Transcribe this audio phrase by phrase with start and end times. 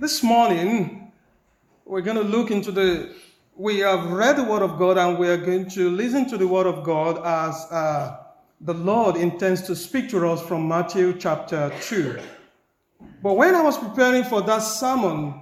[0.00, 1.12] This morning,
[1.84, 3.14] we're going to look into the.
[3.54, 6.48] We have read the Word of God and we are going to listen to the
[6.48, 8.16] Word of God as uh,
[8.62, 12.18] the Lord intends to speak to us from Matthew chapter 2.
[13.22, 15.34] But when I was preparing for that sermon,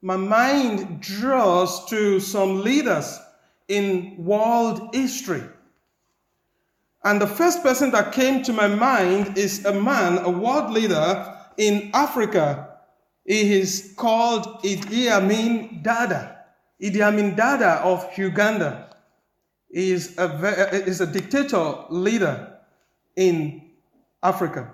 [0.00, 3.18] my mind draws to some leaders
[3.68, 5.42] in world history.
[7.04, 11.36] And the first person that came to my mind is a man, a world leader
[11.58, 12.65] in Africa
[13.26, 16.44] he is called Idi Amin Dada.
[16.80, 18.96] Idi Amin Dada of Uganda
[19.68, 22.58] is a, uh, is a dictator leader
[23.16, 23.62] in
[24.22, 24.72] Africa.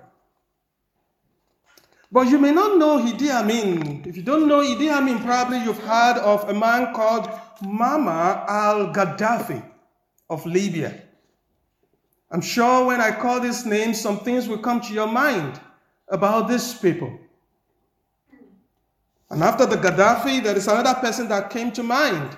[2.11, 4.03] But you may not know Idi Amin.
[4.05, 7.27] If you don't know Idi Amin, probably you've heard of a man called
[7.63, 9.65] Muammar al Gaddafi
[10.29, 11.01] of Libya.
[12.29, 15.59] I'm sure when I call this name, some things will come to your mind
[16.07, 17.19] about these people.
[19.33, 22.37] And after the Gaddafi, there is another person that came to mind.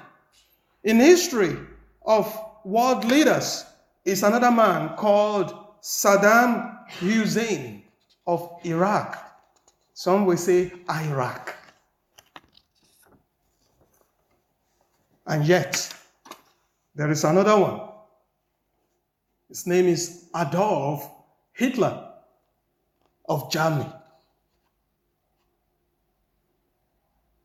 [0.86, 1.58] In history
[2.06, 2.34] of
[2.64, 3.66] world leaders
[4.06, 7.84] is another man called Saddam Hussein
[8.26, 9.18] of Iraq.
[9.94, 11.54] Some will say Iraq.
[15.28, 15.94] And yet,
[16.96, 17.82] there is another one.
[19.50, 21.12] His name is Adolf
[21.52, 22.10] Hitler
[23.28, 23.92] of Germany.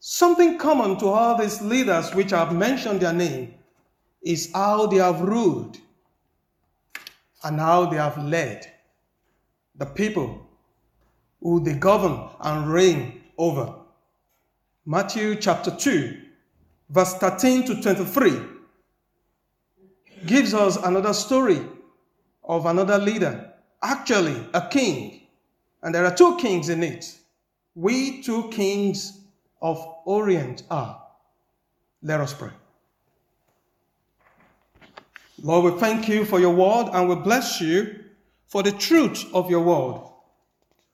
[0.03, 3.55] Something common to all these leaders, which I've mentioned their name,
[4.23, 5.77] is how they have ruled
[7.45, 8.67] and how they have led
[9.75, 10.47] the people
[11.43, 13.75] who they govern and reign over.
[14.87, 16.19] Matthew chapter 2,
[16.89, 18.41] verse 13 to 23,
[20.25, 21.61] gives us another story
[22.45, 25.27] of another leader, actually a king.
[25.83, 27.19] And there are two kings in it.
[27.75, 29.20] We two kings
[29.63, 31.03] of Orient are.
[32.03, 32.51] Let us pray.
[35.43, 38.01] Lord, we thank you for your word and we bless you
[38.47, 40.03] for the truth of your word.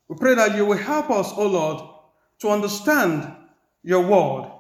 [0.09, 1.83] We pray that you will help us, O Lord,
[2.41, 3.35] to understand
[3.83, 4.51] your word.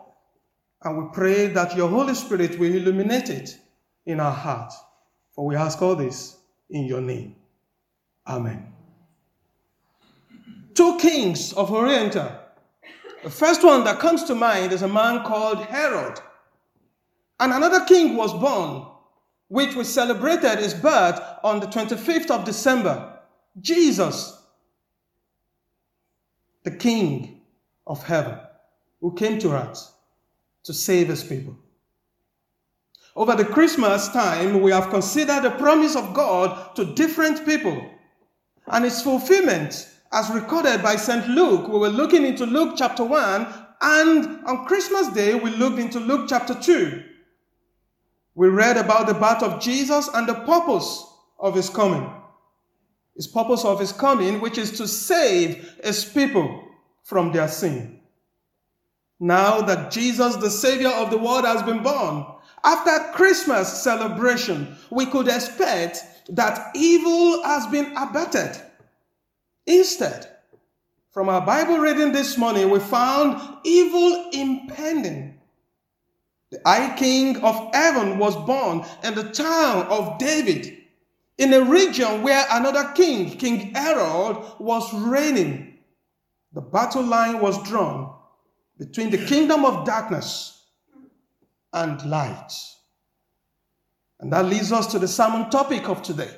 [0.82, 3.58] And we pray that your Holy Spirit will illuminate it
[4.06, 4.72] in our heart.
[5.32, 6.36] For we ask all this
[6.70, 7.36] in your name.
[8.26, 8.72] Amen.
[10.74, 12.45] Two kings of Orient are
[13.26, 16.20] the first one that comes to mind is a man called Herod.
[17.40, 18.86] And another king was born,
[19.48, 23.18] which we celebrated his birth on the 25th of December.
[23.60, 24.40] Jesus,
[26.62, 27.40] the king
[27.84, 28.38] of heaven,
[29.00, 29.92] who came to earth
[30.62, 31.56] to save his people.
[33.16, 37.90] Over the Christmas time, we have considered the promise of God to different people
[38.68, 41.28] and its fulfillment as recorded by St.
[41.28, 41.68] Luke.
[41.68, 43.46] We were looking into Luke chapter 1,
[43.80, 47.02] and on Christmas Day, we looked into Luke chapter 2.
[48.34, 51.04] We read about the birth of Jesus and the purpose
[51.38, 52.10] of his coming.
[53.14, 56.64] His purpose of his coming, which is to save his people
[57.02, 58.00] from their sin.
[59.18, 62.26] Now that Jesus, the Savior of the world, has been born,
[62.62, 68.60] after Christmas celebration, we could expect that evil has been abated
[69.66, 70.28] Instead,
[71.10, 75.40] from our Bible reading this morning, we found evil impending.
[76.50, 80.76] The High King of heaven was born in the town of David,
[81.38, 85.78] in a region where another king, King Herod, was reigning.
[86.52, 88.14] The battle line was drawn
[88.78, 90.64] between the kingdom of darkness
[91.72, 92.52] and light.
[94.20, 96.30] And that leads us to the sermon topic of today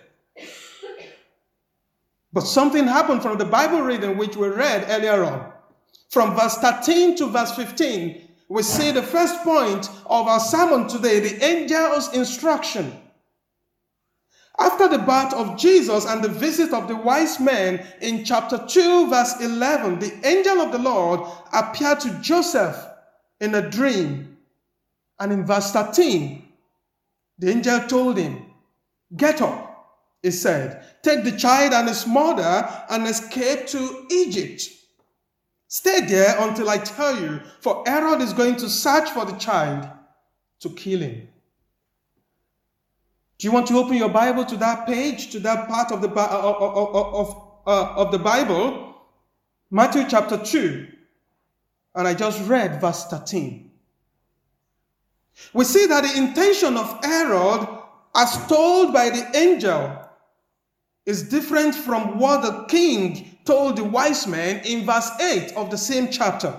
[2.33, 5.53] but something happened from the Bible reading which we read earlier on.
[6.11, 11.21] From verse 13 to verse 15, we see the first point of our sermon today
[11.21, 12.93] the angel's instruction.
[14.59, 19.09] After the birth of Jesus and the visit of the wise men in chapter 2,
[19.09, 21.21] verse 11, the angel of the Lord
[21.53, 22.77] appeared to Joseph
[23.41, 24.37] in a dream.
[25.21, 26.45] And in verse 13,
[27.39, 28.47] the angel told him,
[29.17, 29.68] Get up
[30.23, 34.69] he said, Take the child and his mother and escape to Egypt.
[35.69, 39.89] Stay there until I tell you, for Herod is going to search for the child
[40.61, 41.29] to kill him.
[43.39, 46.09] Do you want to open your Bible to that page, to that part of the,
[46.09, 48.97] of, of, uh, of the Bible?
[49.71, 50.89] Matthew chapter 2.
[51.95, 53.71] And I just read verse 13.
[55.53, 57.69] We see that the intention of Herod,
[58.17, 60.08] as told by the angel,
[61.09, 65.79] is different from what the king told the wise men in verse 8 of the
[65.79, 66.55] same chapter.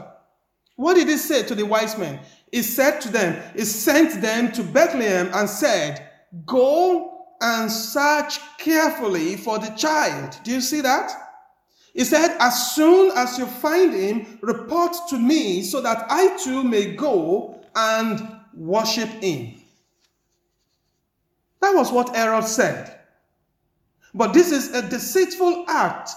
[0.76, 2.20] What did he say to the wise men?
[2.52, 6.10] He said to them, He sent them to Bethlehem and said,
[6.48, 10.36] Go and search carefully for the child.
[10.44, 11.12] Do you see that?
[11.94, 16.64] He said, As soon as you find him, report to me so that I too
[16.64, 19.62] may go and worship him.
[21.62, 22.99] That was what Herod said.
[24.14, 26.12] But this is a deceitful act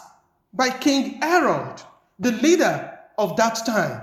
[0.53, 1.83] by King Herod,
[2.19, 4.03] the leader of that time.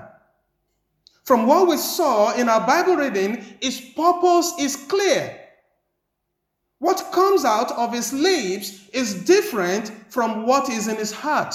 [1.24, 5.36] From what we saw in our Bible reading, his purpose is clear.
[6.78, 11.54] What comes out of his lips is different from what is in his heart.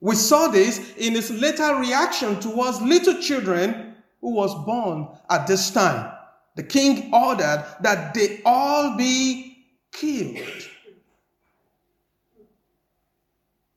[0.00, 5.70] We saw this in his later reaction towards little children who was born at this
[5.70, 6.12] time.
[6.56, 9.49] The king ordered that they all be
[9.92, 10.38] killed.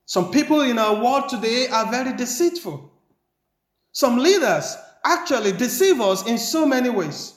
[0.06, 2.92] Some people in our world today are very deceitful.
[3.94, 7.34] Some leaders actually deceive us in so many ways.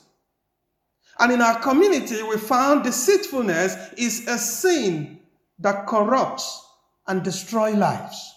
[1.19, 5.21] And in our community, we found deceitfulness is a sin
[5.59, 6.67] that corrupts
[7.07, 8.35] and destroys lives.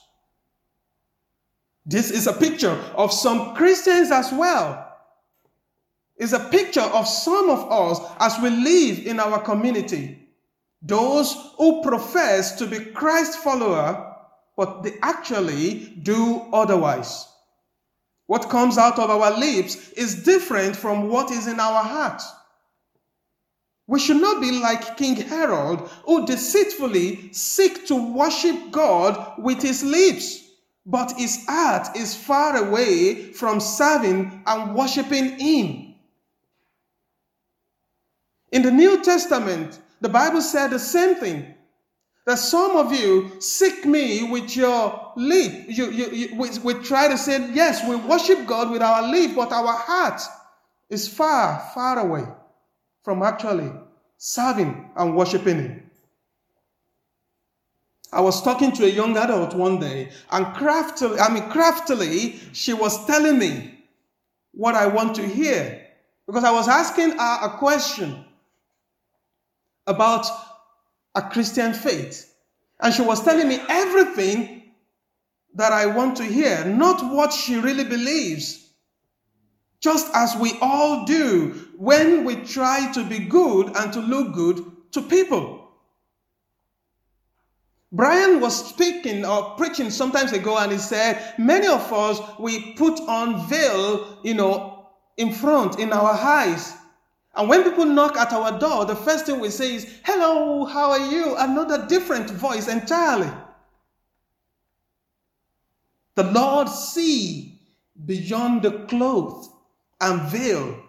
[1.85, 4.85] This is a picture of some Christians as well.
[6.15, 10.28] It's a picture of some of us as we live in our community.
[10.81, 14.15] Those who profess to be Christ follower,
[14.55, 17.27] but they actually do otherwise.
[18.27, 22.21] What comes out of our lips is different from what is in our heart.
[23.87, 29.83] We should not be like King Herod, who deceitfully seek to worship God with his
[29.83, 30.49] lips
[30.89, 35.93] but his heart is far away from serving and worshiping Him.
[38.51, 41.55] In the New Testament, the Bible said the same thing.
[42.25, 45.65] That some of you seek me with your lip.
[45.67, 49.31] You, you, you, we, we try to say, yes, we worship God with our lip,
[49.35, 50.21] but our heart
[50.89, 52.25] is far, far away
[53.03, 53.71] from actually
[54.17, 55.89] serving and worshiping Him.
[58.11, 62.73] I was talking to a young adult one day, and craftily, I mean, craftily, she
[62.73, 63.79] was telling me
[64.51, 65.85] what I want to hear
[66.25, 68.25] because I was asking her a question
[69.89, 70.25] about
[71.15, 72.33] a Christian faith.
[72.80, 74.71] And she was telling me everything
[75.56, 78.68] that I want to hear, not what she really believes.
[79.81, 84.65] Just as we all do when we try to be good and to look good
[84.91, 85.59] to people.
[87.92, 93.00] Brian was speaking or preaching sometimes ago, and he said, Many of us, we put
[93.01, 96.74] on veil, you know, in front, in our eyes.
[97.39, 100.91] And when people knock at our door, the first thing we say is, Hello, how
[100.91, 101.38] are you?
[101.38, 103.31] Another different voice entirely.
[106.15, 107.57] The Lord see
[108.06, 109.53] beyond the cloth
[110.01, 110.83] and veil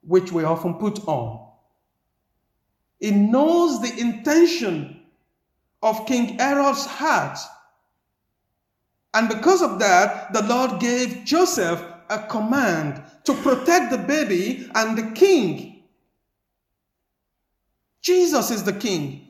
[0.00, 1.46] which we often put on.
[2.98, 5.02] He knows the intention
[5.84, 7.38] of King Herod's heart.
[9.14, 14.98] And because of that, the Lord gave Joseph a command to protect the baby and
[14.98, 15.71] the king.
[18.02, 19.28] Jesus is the king.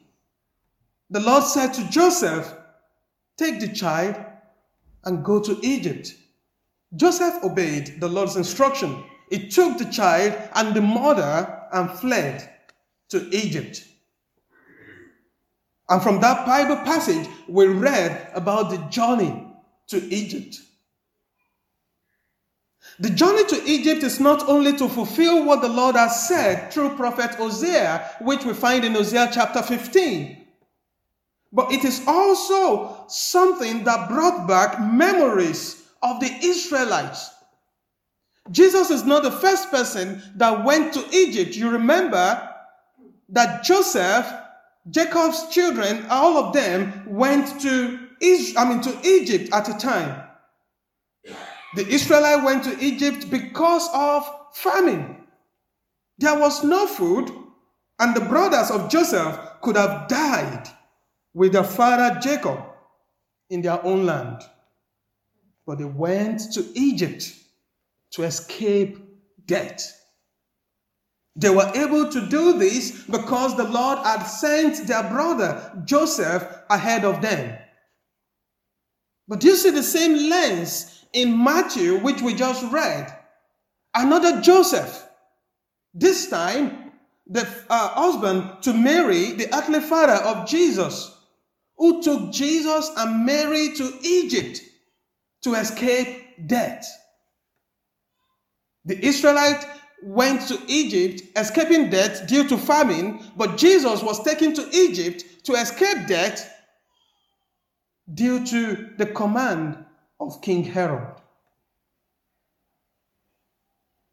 [1.11, 2.53] The Lord said to Joseph,
[3.37, 4.17] Take the child
[5.05, 6.15] and go to Egypt.
[6.97, 9.05] Joseph obeyed the Lord's instruction.
[9.31, 12.49] He took the child and the mother and fled
[13.11, 13.85] to Egypt.
[15.89, 19.47] And from that Bible passage, we read about the journey
[19.89, 20.61] to Egypt.
[22.99, 26.97] The journey to Egypt is not only to fulfill what the Lord has said through
[26.97, 30.47] prophet Hosea, which we find in Hosea chapter 15,
[31.53, 37.31] but it is also something that brought back memories of the Israelites.
[38.51, 41.55] Jesus is not the first person that went to Egypt.
[41.55, 42.49] You remember
[43.29, 44.27] that Joseph
[44.91, 47.99] Jacob's children, all of them went to
[48.57, 50.23] I mean to Egypt at a time.
[51.75, 55.25] The Israelites went to Egypt because of famine.
[56.19, 57.31] There was no food,
[57.99, 60.69] and the brothers of Joseph could have died
[61.35, 62.61] with their father Jacob
[63.49, 64.43] in their own land.
[65.67, 67.33] But they went to Egypt
[68.13, 68.99] to escape
[69.47, 69.99] death.
[71.35, 77.05] They were able to do this because the Lord had sent their brother Joseph ahead
[77.05, 77.59] of them.
[79.29, 83.15] But you see the same lens in Matthew, which we just read.
[83.95, 85.07] Another Joseph.
[85.95, 86.93] This time,
[87.27, 91.15] the uh, husband to Mary, the earthly father of Jesus,
[91.77, 94.61] who took Jesus and Mary to Egypt
[95.43, 96.87] to escape death.
[98.85, 99.65] The Israelite
[100.03, 105.53] went to Egypt escaping death due to famine, but Jesus was taken to Egypt to
[105.53, 106.53] escape death
[108.13, 109.85] due to the command
[110.23, 111.15] of King Herod.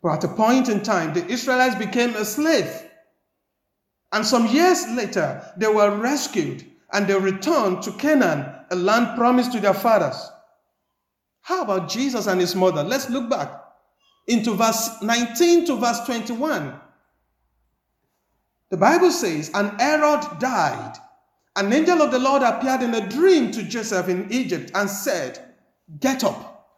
[0.02, 2.72] But at a point in time, the Israelites became a slave.
[4.12, 9.52] And some years later, they were rescued and they returned to Canaan, a land promised
[9.52, 10.32] to their fathers.
[11.42, 12.84] How about Jesus and his mother?
[12.84, 13.52] Let's look back
[14.28, 16.80] into verse 19 to verse 21.
[18.70, 20.96] The Bible says, And Herod died.
[21.56, 25.49] An angel of the Lord appeared in a dream to Joseph in Egypt and said,
[26.00, 26.78] Get up,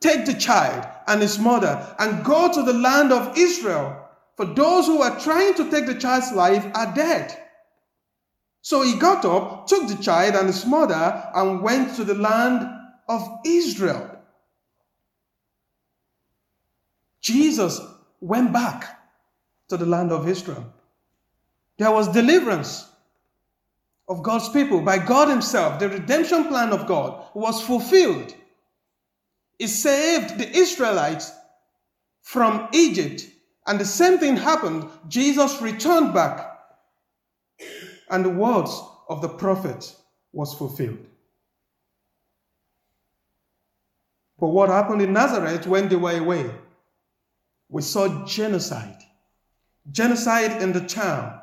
[0.00, 4.86] take the child and his mother, and go to the land of Israel, for those
[4.86, 7.36] who are trying to take the child's life are dead.
[8.62, 12.68] So he got up, took the child and his mother, and went to the land
[13.08, 14.18] of Israel.
[17.20, 17.80] Jesus
[18.20, 19.00] went back
[19.68, 20.72] to the land of Israel.
[21.78, 22.89] There was deliverance
[24.10, 25.78] of God's people by God Himself.
[25.78, 28.34] The redemption plan of God was fulfilled.
[29.58, 31.32] He saved the Israelites
[32.22, 33.24] from Egypt,
[33.66, 34.88] and the same thing happened.
[35.08, 36.58] Jesus returned back,
[38.10, 39.94] and the words of the prophet
[40.32, 41.06] was fulfilled.
[44.40, 46.50] But what happened in Nazareth when they were away?
[47.68, 48.98] We saw genocide.
[49.92, 51.40] Genocide in the town.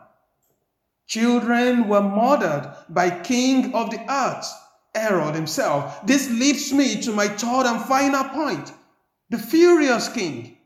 [1.08, 4.46] Children were murdered by king of the earth,
[4.94, 6.06] Herod himself.
[6.06, 8.74] This leads me to my third and final point
[9.30, 10.58] the furious king.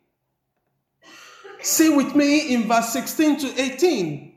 [1.61, 4.33] See with me in verse 16 to 18.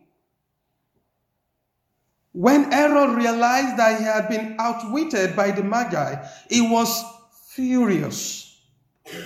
[2.32, 7.02] When Herod realized that he had been outwitted by the Magi, he was
[7.48, 8.60] furious.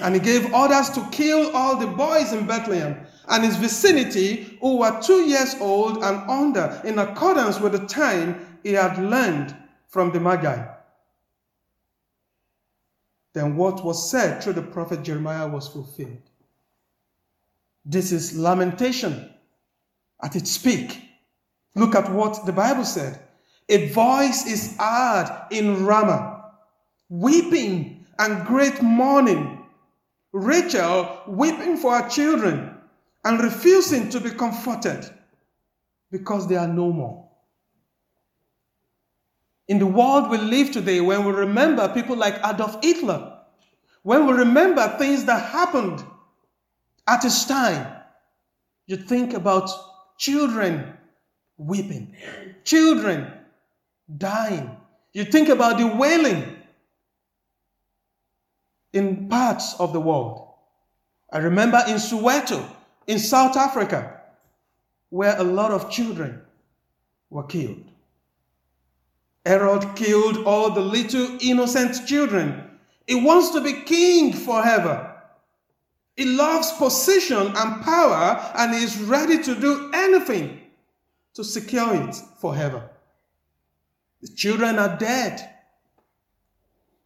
[0.01, 4.79] And he gave orders to kill all the boys in Bethlehem and his vicinity who
[4.79, 9.55] were two years old and under, in accordance with the time he had learned
[9.89, 10.67] from the Magi.
[13.35, 16.23] Then what was said through the prophet Jeremiah was fulfilled.
[17.85, 19.31] This is lamentation
[20.23, 21.03] at its peak.
[21.75, 23.21] Look at what the Bible said.
[23.69, 26.53] A voice is heard in Ramah,
[27.09, 29.67] weeping and great mourning.
[30.33, 32.78] Rachel weeping for her children
[33.25, 35.05] and refusing to be comforted
[36.11, 37.29] because they are no more.
[39.67, 43.39] In the world we live today, when we remember people like Adolf Hitler,
[44.03, 46.03] when we remember things that happened
[47.07, 47.95] at his time,
[48.87, 49.71] you think about
[50.17, 50.95] children
[51.59, 52.17] weeping,
[52.65, 53.31] children
[54.17, 54.75] dying.
[55.13, 56.57] You think about the wailing
[58.93, 60.49] in parts of the world.
[61.31, 62.65] I remember in Soweto,
[63.09, 64.21] in South Africa,
[65.09, 66.41] where a lot of children
[67.31, 67.91] were killed.
[69.45, 72.79] Herod killed all the little innocent children.
[73.07, 75.15] He wants to be king forever.
[76.17, 80.61] He loves position and power and is ready to do anything
[81.33, 82.91] to secure it forever.
[84.21, 85.49] The children are dead.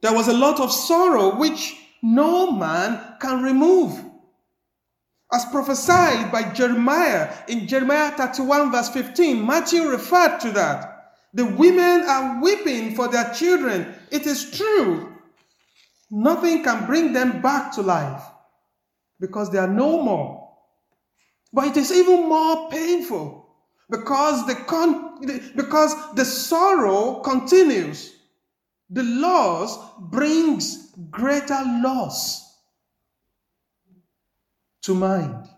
[0.00, 4.11] There was a lot of sorrow which no man can remove.
[5.32, 11.14] As prophesied by Jeremiah in Jeremiah 31, verse 15, Matthew referred to that.
[11.32, 13.94] The women are weeping for their children.
[14.10, 15.16] It is true.
[16.10, 18.22] Nothing can bring them back to life
[19.18, 20.50] because they are no more.
[21.54, 23.48] But it is even more painful
[23.88, 25.20] because the, con-
[25.56, 28.14] because the sorrow continues.
[28.90, 32.41] The loss brings greater loss
[34.82, 35.48] to mind.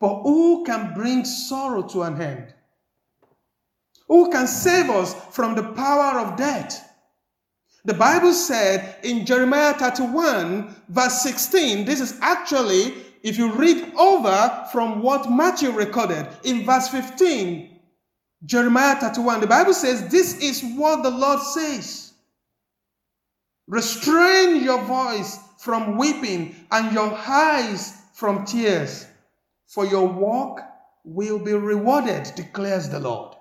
[0.00, 2.54] But who can bring sorrow to an end?
[4.08, 6.86] Who can save us from the power of death?
[7.84, 14.66] The Bible said in Jeremiah 31, verse 16, this is actually, if you read over
[14.72, 17.78] from what Matthew recorded, in verse 15,
[18.44, 22.12] Jeremiah 31, the Bible says, This is what the Lord says.
[23.66, 29.06] Restrain your voice from weeping and your eyes from tears,
[29.66, 30.62] for your work
[31.04, 33.36] will be rewarded, declares the Lord.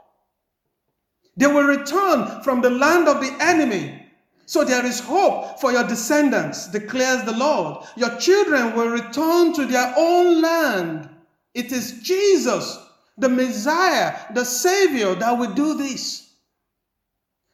[1.38, 4.06] They will return from the land of the enemy.
[4.46, 7.86] So there is hope for your descendants, declares the Lord.
[7.96, 11.10] Your children will return to their own land.
[11.54, 12.80] It is Jesus,
[13.18, 16.34] the Messiah, the Savior, that will do this.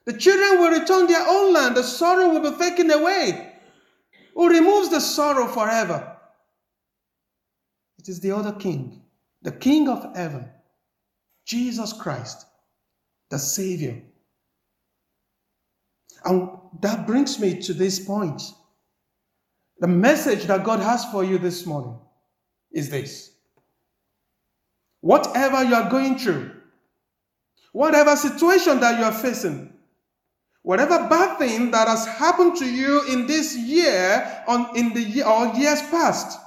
[0.05, 1.75] The children will return their own land.
[1.75, 3.54] The sorrow will be taken away.
[4.36, 6.18] Who removes the sorrow forever.
[7.98, 9.01] It is the other King,
[9.42, 10.48] the King of heaven,
[11.46, 12.46] Jesus Christ,
[13.30, 14.01] the Savior.
[16.25, 16.50] And
[16.82, 18.42] that brings me to this point.
[19.80, 21.98] The message that God has for you this morning
[22.72, 23.32] is this
[25.01, 26.51] whatever you are going through,
[27.72, 29.72] whatever situation that you are facing,
[30.65, 35.25] whatever bad thing that has happened to you in this year on in the year
[35.25, 36.39] or years past.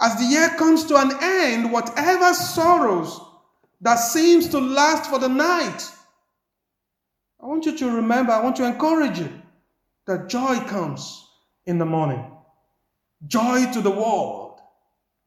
[0.00, 3.20] As the year comes to an end whatever sorrows
[3.80, 5.80] that seems to last for the night
[7.40, 9.30] i want you to remember i want to encourage you
[10.06, 11.28] that joy comes
[11.66, 12.24] in the morning.
[13.26, 14.60] Joy to the world.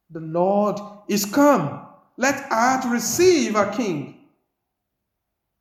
[0.10, 1.88] The lord is come.
[2.18, 4.14] Let earth receive a king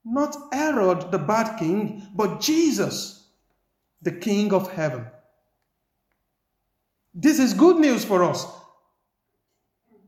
[0.04, 3.26] not Herod, the bad king, but Jesus,
[4.02, 5.06] the King of heaven.
[7.14, 8.46] This is good news for us.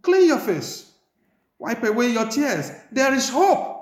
[0.02, 0.92] Clean your face,
[1.58, 2.70] wipe away your tears.
[2.92, 3.74] There is hope.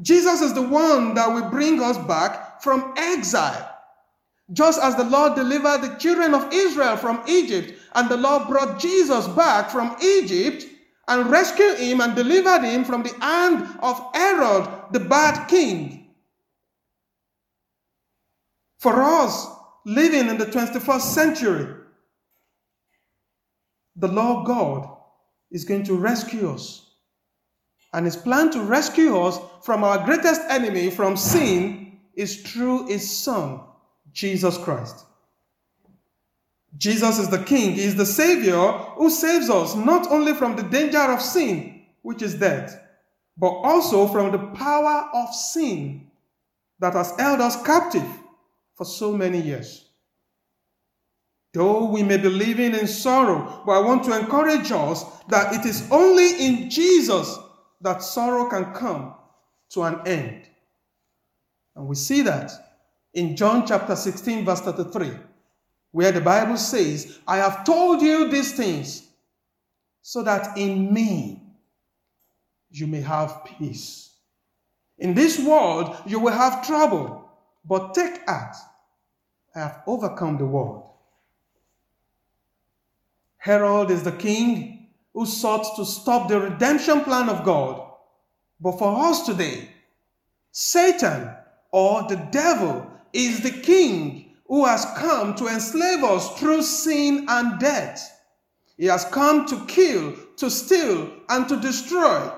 [0.00, 3.72] Jesus is the one that will bring us back from exile.
[4.52, 8.78] Just as the Lord delivered the children of Israel from Egypt, and the Lord brought
[8.78, 10.66] Jesus back from Egypt,
[11.08, 16.08] and rescued him and delivered him from the hand of Herod, the bad king.
[18.78, 19.46] For us,
[19.84, 21.74] living in the 21st century,
[23.94, 24.96] the Lord God
[25.50, 26.82] is going to rescue us.
[27.92, 33.18] And his plan to rescue us from our greatest enemy, from sin, is through his
[33.18, 33.60] Son,
[34.12, 35.04] Jesus Christ.
[36.76, 38.60] Jesus is the King, He is the Savior
[38.96, 42.80] who saves us not only from the danger of sin, which is death,
[43.36, 46.10] but also from the power of sin
[46.78, 48.06] that has held us captive
[48.74, 49.90] for so many years.
[51.52, 55.64] Though we may be living in sorrow, but I want to encourage us that it
[55.64, 57.38] is only in Jesus
[57.80, 59.14] that sorrow can come
[59.70, 60.48] to an end.
[61.74, 62.50] And we see that
[63.14, 65.10] in John chapter 16, verse 33
[65.92, 69.08] where the Bible says, I have told you these things
[70.02, 71.42] so that in me
[72.70, 74.14] you may have peace.
[74.98, 77.30] In this world you will have trouble,
[77.64, 78.56] but take heart.
[79.54, 80.84] I have overcome the world.
[83.38, 87.82] Herod is the king who sought to stop the redemption plan of God.
[88.60, 89.70] But for us today,
[90.50, 91.30] Satan
[91.70, 97.58] or the devil is the king who has come to enslave us through sin and
[97.58, 98.12] death.
[98.76, 102.30] He has come to kill, to steal, and to destroy.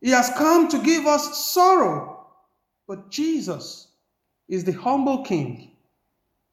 [0.00, 2.26] He has come to give us sorrow.
[2.86, 3.88] But Jesus
[4.48, 5.72] is the humble King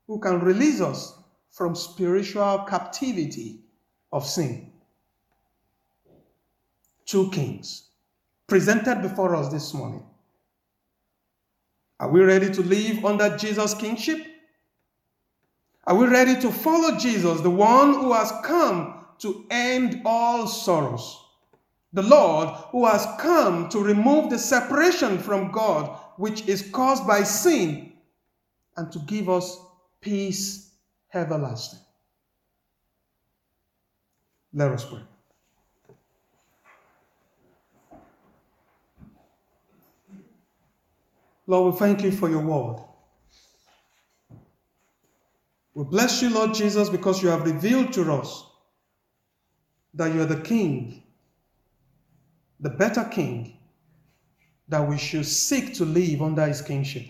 [0.08, 1.14] who can release us
[1.52, 3.62] from spiritual captivity
[4.12, 4.72] of sin.
[7.06, 7.90] Two kings
[8.48, 10.04] presented before us this morning.
[12.00, 14.35] Are we ready to live under Jesus' kingship?
[15.88, 21.22] Are we ready to follow Jesus, the one who has come to end all sorrows?
[21.94, 27.24] The Lord who has come to remove the separation from God which is caused by
[27.24, 27.94] sin
[28.78, 29.60] and to give us
[30.02, 30.72] peace
[31.14, 31.80] everlasting.
[34.54, 35.02] Let us pray.
[41.48, 42.84] Lord, we thank you for your word.
[45.76, 48.46] We bless you, Lord Jesus, because you have revealed to us
[49.94, 51.04] that you are the King,
[52.62, 53.58] the better King,
[54.70, 57.04] that we should seek to live under his kingship.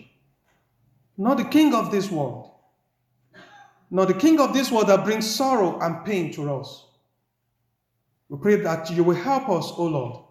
[1.16, 2.50] Not the King of this world,
[3.88, 6.86] not the King of this world that brings sorrow and pain to us.
[8.28, 10.24] We pray that you will help us, O Lord,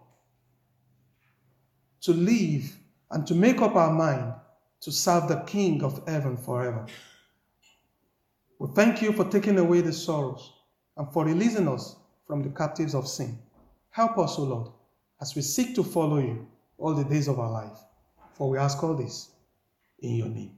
[2.02, 2.76] to live
[3.12, 4.34] and to make up our mind
[4.82, 6.86] to serve the King of heaven forever.
[8.60, 10.54] We thank you for taking away the sorrows
[10.98, 13.38] and for releasing us from the captives of sin.
[13.90, 14.72] Help us, O Lord,
[15.22, 17.78] as we seek to follow you all the days of our life.
[18.34, 19.32] For we ask all this
[20.00, 20.52] in your name.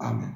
[0.00, 0.34] Amen.